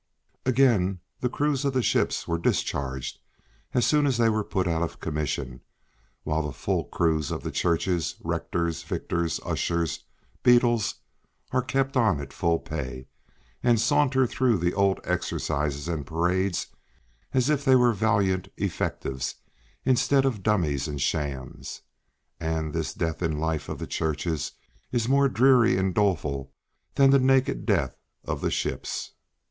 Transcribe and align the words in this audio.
Again, 0.47 0.99
the 1.19 1.29
crews 1.29 1.63
of 1.63 1.73
the 1.73 1.83
ships 1.83 2.27
were 2.27 2.39
discharged 2.39 3.19
as 3.75 3.85
soon 3.85 4.07
as 4.07 4.17
these 4.17 4.31
were 4.31 4.43
put 4.43 4.67
out 4.67 4.81
of 4.81 4.99
commission, 4.99 5.61
while 6.23 6.41
the 6.41 6.51
full 6.53 6.85
crews 6.85 7.29
of 7.29 7.43
the 7.43 7.51
churches, 7.51 8.15
rectors, 8.23 8.81
vicars, 8.81 9.39
ushers, 9.45 10.05
beadles, 10.41 10.95
are 11.51 11.61
kept 11.61 11.95
on 11.95 12.19
at 12.19 12.33
full 12.33 12.57
pay, 12.57 13.05
and 13.61 13.79
saunter 13.79 14.25
through 14.25 14.57
the 14.57 14.73
old 14.73 14.99
exercises 15.03 15.87
and 15.87 16.07
parades 16.07 16.65
as 17.31 17.47
if 17.51 17.63
they 17.63 17.75
were 17.75 17.93
valiant 17.93 18.47
effectives 18.57 19.35
instead 19.85 20.25
of 20.25 20.41
dummies 20.41 20.87
and 20.87 20.99
shams. 20.99 21.83
And 22.39 22.73
this 22.73 22.95
death 22.95 23.21
in 23.21 23.37
life 23.37 23.69
of 23.69 23.77
the 23.77 23.85
churches 23.85 24.53
is 24.91 25.07
more 25.07 25.29
dreary 25.29 25.77
and 25.77 25.93
doleful 25.93 26.51
than 26.95 27.11
the 27.11 27.19
naked 27.19 27.67
death 27.67 27.95
of 28.25 28.41
the 28.41 28.49
ships. 28.49 29.11